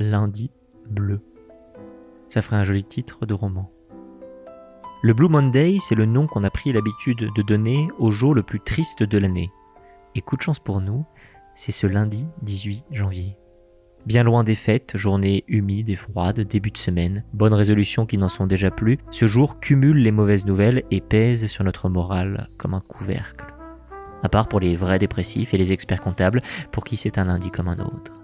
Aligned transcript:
Lundi 0.00 0.50
bleu. 0.88 1.20
Ça 2.26 2.40
ferait 2.40 2.56
un 2.56 2.64
joli 2.64 2.84
titre 2.84 3.26
de 3.26 3.34
roman. 3.34 3.70
Le 5.02 5.12
Blue 5.12 5.28
Monday, 5.28 5.76
c'est 5.78 5.94
le 5.94 6.06
nom 6.06 6.26
qu'on 6.26 6.42
a 6.42 6.48
pris 6.48 6.72
l'habitude 6.72 7.28
de 7.34 7.42
donner 7.42 7.86
au 7.98 8.10
jour 8.10 8.34
le 8.34 8.42
plus 8.42 8.60
triste 8.60 9.02
de 9.02 9.18
l'année. 9.18 9.50
Et 10.14 10.22
coup 10.22 10.38
de 10.38 10.42
chance 10.42 10.58
pour 10.58 10.80
nous, 10.80 11.04
c'est 11.54 11.70
ce 11.70 11.86
lundi 11.86 12.26
18 12.40 12.86
janvier. 12.92 13.36
Bien 14.06 14.22
loin 14.22 14.42
des 14.42 14.54
fêtes, 14.54 14.96
journée 14.96 15.44
humide 15.48 15.90
et 15.90 15.96
froide, 15.96 16.40
début 16.40 16.70
de 16.70 16.78
semaine, 16.78 17.22
bonnes 17.34 17.52
résolutions 17.52 18.06
qui 18.06 18.16
n'en 18.16 18.30
sont 18.30 18.46
déjà 18.46 18.70
plus, 18.70 18.96
ce 19.10 19.26
jour 19.26 19.60
cumule 19.60 19.98
les 19.98 20.12
mauvaises 20.12 20.46
nouvelles 20.46 20.82
et 20.90 21.02
pèse 21.02 21.46
sur 21.46 21.62
notre 21.62 21.90
morale 21.90 22.48
comme 22.56 22.72
un 22.72 22.80
couvercle. 22.80 23.52
À 24.22 24.30
part 24.30 24.48
pour 24.48 24.60
les 24.60 24.76
vrais 24.76 24.98
dépressifs 24.98 25.52
et 25.52 25.58
les 25.58 25.72
experts 25.72 26.00
comptables, 26.00 26.40
pour 26.72 26.84
qui 26.84 26.96
c'est 26.96 27.18
un 27.18 27.24
lundi 27.24 27.50
comme 27.50 27.68
un 27.68 27.80
autre. 27.80 28.19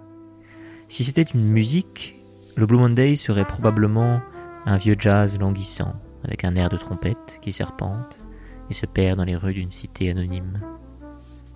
Si 0.89 1.03
c'était 1.03 1.23
une 1.23 1.43
musique, 1.43 2.17
le 2.55 2.65
Blue 2.65 2.77
Monday 2.77 3.17
serait 3.17 3.45
probablement 3.45 4.21
un 4.65 4.77
vieux 4.77 4.95
jazz 4.97 5.37
languissant, 5.37 5.93
avec 6.23 6.45
un 6.45 6.55
air 6.55 6.69
de 6.69 6.77
trompette 6.77 7.39
qui 7.41 7.51
serpente 7.51 8.21
et 8.69 8.73
se 8.73 8.85
perd 8.85 9.17
dans 9.17 9.25
les 9.25 9.35
rues 9.35 9.53
d'une 9.53 9.71
cité 9.71 10.09
anonyme. 10.09 10.61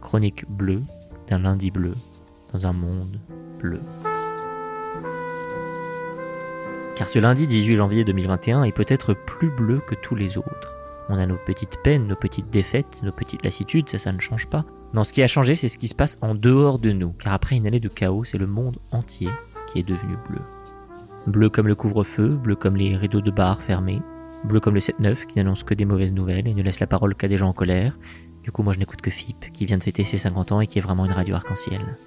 Chronique 0.02 0.50
bleue 0.50 0.82
d'un 1.28 1.40
lundi 1.40 1.72
bleu 1.72 1.94
dans 2.52 2.68
un 2.68 2.74
monde 2.74 3.20
bleu. 3.58 3.80
Car 6.98 7.08
ce 7.08 7.20
lundi 7.20 7.48
18 7.48 7.78
janvier 7.78 8.04
2021 8.04 8.66
est 8.66 8.74
peut-être 8.74 9.14
plus 9.14 9.50
bleu 9.50 9.80
que 9.80 9.96
tous 9.96 10.16
les 10.16 10.38
autres. 10.38 10.76
On 11.08 11.18
a 11.18 11.26
nos 11.26 11.38
petites 11.38 11.80
peines, 11.84 12.06
nos 12.06 12.18
petites 12.18 12.50
défaites, 12.50 13.02
nos 13.02 13.14
petites 13.14 13.44
lassitudes, 13.46 13.90
ça 13.90 13.98
ça 13.98 14.12
ne 14.12 14.20
change 14.20 14.48
pas. 14.48 14.66
Non, 14.94 15.04
ce 15.04 15.14
qui 15.14 15.24
a 15.24 15.28
changé, 15.28 15.56
c'est 15.56 15.70
ce 15.70 15.78
qui 15.78 15.88
se 15.88 15.96
passe 15.96 16.18
en 16.22 16.36
dehors 16.36 16.80
de 16.80 16.92
nous, 16.92 17.12
car 17.14 17.34
après 17.34 17.56
une 17.56 17.68
année 17.68 17.80
de 17.80 17.90
chaos, 17.90 18.26
c'est 18.26 18.38
le 18.38 18.48
monde 18.48 18.78
entier 18.92 19.30
qui 19.72 19.80
est 19.80 19.88
devenu 19.88 20.16
bleu. 20.28 20.42
Bleu 21.28 21.50
comme 21.50 21.68
le 21.68 21.76
couvre-feu, 21.76 22.30
bleu 22.30 22.56
comme 22.56 22.76
les 22.76 22.96
rideaux 22.98 23.22
de 23.22 23.32
bar 23.32 23.62
fermés, 23.62 24.02
Bleu 24.44 24.60
comme 24.60 24.74
le 24.74 24.80
7-9 24.80 25.28
qui 25.28 25.38
n'annonce 25.38 25.64
que 25.64 25.76
des 25.76 25.86
mauvaises 25.86 26.14
nouvelles 26.14 26.48
et 26.48 26.54
ne 26.54 26.64
laisse 26.64 26.80
la 26.80 26.88
parole 26.88 27.14
qu'à 27.14 27.28
des 27.28 27.38
gens 27.38 27.50
en 27.50 27.54
colère. 27.54 27.98
Du 28.44 28.52
coup, 28.52 28.64
moi 28.64 28.74
je 28.74 28.80
n'écoute 28.80 29.02
que 29.02 29.12
FIP 29.12 29.52
qui 29.54 29.66
vient 29.66 29.78
de 29.78 29.84
fêter 29.84 30.04
ses 30.04 30.18
50 30.18 30.52
ans 30.52 30.62
et 30.62 30.68
qui 30.68 30.80
est 30.80 30.82
vraiment 30.82 31.06
une 31.06 31.12
radio 31.12 31.36
arc-en-ciel. 31.36 31.98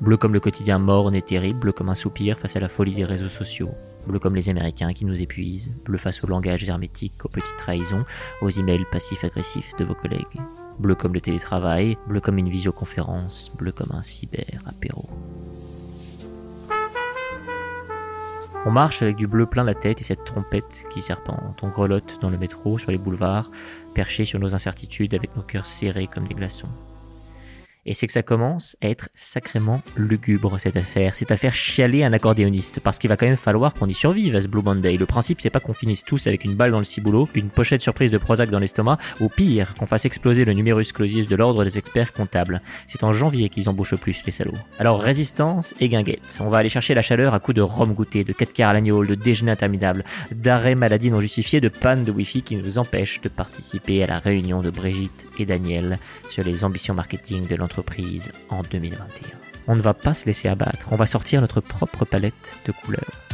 Bleu 0.00 0.16
comme 0.16 0.32
le 0.32 0.40
quotidien 0.40 0.78
morne 0.78 1.14
et 1.14 1.22
terrible, 1.22 1.60
bleu 1.60 1.72
comme 1.72 1.88
un 1.88 1.94
soupir 1.94 2.38
face 2.38 2.56
à 2.56 2.60
la 2.60 2.68
folie 2.68 2.94
des 2.94 3.04
réseaux 3.04 3.28
sociaux. 3.28 3.70
Bleu 4.06 4.18
comme 4.18 4.34
les 4.34 4.48
Américains 4.48 4.92
qui 4.92 5.04
nous 5.04 5.20
épuisent, 5.20 5.76
bleu 5.84 5.98
face 5.98 6.22
au 6.24 6.26
langage 6.26 6.68
hermétique, 6.68 7.24
aux 7.24 7.28
petites 7.28 7.56
trahisons, 7.56 8.04
aux 8.42 8.50
emails 8.50 8.86
passifs-agressifs 8.90 9.74
de 9.78 9.84
vos 9.84 9.94
collègues. 9.94 10.40
Bleu 10.78 10.94
comme 10.94 11.14
le 11.14 11.20
télétravail, 11.20 11.96
bleu 12.06 12.20
comme 12.20 12.38
une 12.38 12.48
visioconférence, 12.48 13.50
bleu 13.56 13.72
comme 13.72 13.90
un 13.92 14.02
cyber 14.02 14.62
apéro. 14.66 15.08
On 18.66 18.70
marche 18.70 19.02
avec 19.02 19.16
du 19.16 19.26
bleu 19.26 19.46
plein 19.46 19.64
la 19.64 19.74
tête 19.74 20.00
et 20.00 20.04
cette 20.04 20.24
trompette 20.24 20.84
qui 20.90 21.00
serpente. 21.00 21.60
On 21.62 21.68
grelotte 21.68 22.18
dans 22.20 22.28
le 22.28 22.36
métro, 22.36 22.78
sur 22.78 22.90
les 22.90 22.98
boulevards, 22.98 23.50
perchés 23.94 24.24
sur 24.24 24.38
nos 24.38 24.54
incertitudes 24.54 25.14
avec 25.14 25.34
nos 25.36 25.42
cœurs 25.42 25.66
serrés 25.66 26.06
comme 26.06 26.26
des 26.26 26.34
glaçons. 26.34 26.68
Et 27.90 27.94
c'est 27.94 28.06
que 28.06 28.12
ça 28.12 28.22
commence 28.22 28.76
à 28.82 28.90
être 28.90 29.08
sacrément 29.14 29.80
lugubre 29.96 30.60
cette 30.60 30.76
affaire. 30.76 31.14
Cette 31.14 31.30
affaire 31.30 31.54
chialer 31.54 32.04
un 32.04 32.12
accordéoniste. 32.12 32.80
Parce 32.80 32.98
qu'il 32.98 33.08
va 33.08 33.16
quand 33.16 33.24
même 33.24 33.38
falloir 33.38 33.72
qu'on 33.72 33.86
y 33.88 33.94
survive 33.94 34.36
à 34.36 34.42
ce 34.42 34.46
Blue 34.46 34.60
Monday. 34.62 34.98
Le 34.98 35.06
principe, 35.06 35.40
c'est 35.40 35.48
pas 35.48 35.58
qu'on 35.58 35.72
finisse 35.72 36.04
tous 36.04 36.26
avec 36.26 36.44
une 36.44 36.54
balle 36.54 36.70
dans 36.70 36.80
le 36.80 36.84
ciboulot, 36.84 37.30
une 37.32 37.48
pochette 37.48 37.80
surprise 37.80 38.10
de 38.10 38.18
Prozac 38.18 38.50
dans 38.50 38.58
l'estomac, 38.58 38.98
ou 39.20 39.30
pire, 39.30 39.72
qu'on 39.74 39.86
fasse 39.86 40.04
exploser 40.04 40.44
le 40.44 40.52
numerus 40.52 40.92
clausus 40.92 41.28
de 41.28 41.34
l'ordre 41.34 41.64
des 41.64 41.78
experts 41.78 42.12
comptables. 42.12 42.60
C'est 42.86 43.04
en 43.04 43.14
janvier 43.14 43.48
qu'ils 43.48 43.70
embauchent 43.70 43.92
le 43.92 43.96
plus, 43.96 44.22
les 44.26 44.32
salauds. 44.32 44.52
Alors 44.78 45.00
résistance 45.00 45.74
et 45.80 45.88
guinguette. 45.88 46.20
On 46.40 46.50
va 46.50 46.58
aller 46.58 46.68
chercher 46.68 46.92
la 46.92 47.00
chaleur 47.00 47.32
à 47.32 47.40
coups 47.40 47.56
de 47.56 47.62
rhum 47.62 47.94
goûté, 47.94 48.22
de 48.22 48.34
4 48.34 48.52
quarts 48.52 48.68
à 48.68 48.72
l'agneau, 48.74 49.02
de 49.02 49.14
déjeuner 49.14 49.52
interminable, 49.52 50.04
d'arrêt 50.30 50.74
maladie 50.74 51.10
non 51.10 51.22
justifié, 51.22 51.62
de 51.62 51.70
panne 51.70 52.04
de 52.04 52.12
wifi 52.12 52.42
qui 52.42 52.56
nous 52.56 52.76
empêche 52.76 53.22
de 53.22 53.30
participer 53.30 54.02
à 54.02 54.06
la 54.08 54.18
réunion 54.18 54.60
de 54.60 54.68
Brigitte 54.68 55.24
et 55.38 55.46
Daniel 55.46 55.98
sur 56.28 56.44
les 56.44 56.64
ambitions 56.64 56.92
marketing 56.92 57.46
de 57.46 57.54
l'entreprise 57.54 57.77
en 58.50 58.62
2021. 58.62 59.38
On 59.66 59.76
ne 59.76 59.80
va 59.80 59.94
pas 59.94 60.14
se 60.14 60.26
laisser 60.26 60.48
abattre, 60.48 60.88
on 60.90 60.96
va 60.96 61.06
sortir 61.06 61.40
notre 61.40 61.60
propre 61.60 62.04
palette 62.04 62.56
de 62.64 62.72
couleurs. 62.72 63.28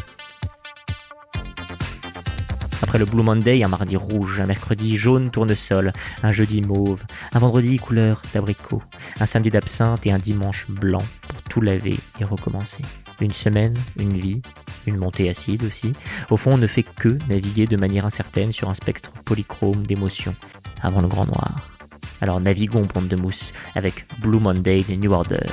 Après 2.83 2.99
le 2.99 3.07
Blue 3.07 3.23
Monday, 3.23 3.63
un 3.63 3.69
mardi 3.69 3.97
rouge, 3.97 4.41
un 4.41 4.47
mercredi 4.47 4.97
jaune 4.97 5.31
tournesol, 5.31 5.93
un 6.23 6.33
jeudi 6.33 6.61
mauve, 6.61 7.05
un 7.33 7.39
vendredi 7.39 7.79
couleur 7.79 8.23
d'abricot, 8.35 8.83
un 9.21 9.27
samedi 9.27 9.51
d'absinthe 9.51 10.07
et 10.07 10.13
un 10.13 10.19
dimanche 10.19 10.67
blanc 10.69 11.03
pour 11.29 11.43
tout 11.43 11.61
laver 11.61 11.99
et 12.21 12.25
recommencer. 12.25 12.83
Une 13.21 13.33
semaine, 13.33 13.75
une 13.97 14.17
vie, 14.17 14.43
une 14.87 14.97
montée 14.97 15.29
acide 15.29 15.65
aussi. 15.65 15.95
Au 16.31 16.37
fond, 16.37 16.53
on 16.55 16.59
ne 16.59 16.67
fait 16.67 16.83
que 16.83 17.17
naviguer 17.29 17.67
de 17.67 17.77
manière 17.77 18.07
incertaine 18.07 18.53
sur 18.53 18.69
un 18.69 18.75
spectre 18.75 19.13
polychrome 19.25 19.87
d'émotions 19.87 20.35
avant 20.83 21.01
le 21.01 21.09
grand 21.09 21.27
noir. 21.27 21.74
Alors 22.21 22.41
naviguons, 22.41 22.87
pompe 22.87 23.09
de 23.09 23.17
mousse, 23.17 23.53
avec 23.75 24.07
Blue 24.21 24.39
Monday 24.41 24.85
de 24.89 24.95
New 24.95 25.13
Order. 25.13 25.47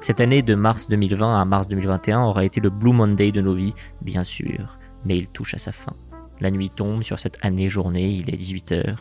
Cette 0.00 0.20
année 0.20 0.42
de 0.42 0.54
mars 0.54 0.88
2020 0.88 1.40
à 1.40 1.44
mars 1.46 1.66
2021 1.66 2.24
aura 2.24 2.44
été 2.44 2.60
le 2.60 2.68
Blue 2.68 2.92
Monday 2.92 3.32
de 3.32 3.40
nos 3.40 3.54
vies, 3.54 3.74
bien 4.02 4.22
sûr, 4.22 4.78
mais 5.04 5.16
il 5.16 5.28
touche 5.28 5.54
à 5.54 5.58
sa 5.58 5.72
fin. 5.72 5.94
La 6.40 6.50
nuit 6.50 6.68
tombe 6.68 7.02
sur 7.02 7.18
cette 7.18 7.38
année 7.42 7.70
journée, 7.70 8.10
il 8.10 8.28
est 8.28 8.36
18h, 8.36 8.96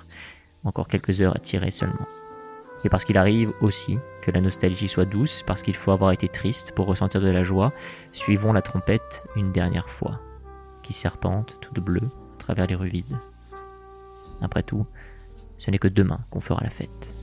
encore 0.63 0.87
quelques 0.87 1.21
heures 1.21 1.35
à 1.35 1.39
tirer 1.39 1.71
seulement 1.71 2.07
et 2.83 2.89
parce 2.89 3.05
qu'il 3.05 3.17
arrive 3.17 3.53
aussi 3.61 3.99
que 4.21 4.31
la 4.31 4.41
nostalgie 4.41 4.87
soit 4.87 5.05
douce, 5.05 5.43
parce 5.45 5.63
qu'il 5.63 5.75
faut 5.75 5.91
avoir 5.91 6.11
été 6.11 6.27
triste 6.27 6.73
pour 6.73 6.87
ressentir 6.87 7.21
de 7.21 7.29
la 7.29 7.43
joie, 7.43 7.73
suivons 8.11 8.53
la 8.53 8.61
trompette 8.61 9.23
une 9.35 9.51
dernière 9.51 9.89
fois, 9.89 10.19
qui 10.81 10.93
serpente 10.93 11.57
toute 11.61 11.79
bleue 11.79 12.09
à 12.35 12.37
travers 12.37 12.67
les 12.67 12.75
rues 12.75 12.89
vides. 12.89 13.17
Après 14.41 14.63
tout, 14.63 14.85
ce 15.57 15.71
n'est 15.71 15.77
que 15.77 15.87
demain 15.87 16.19
qu'on 16.29 16.41
fera 16.41 16.61
la 16.63 16.69
fête. 16.69 17.13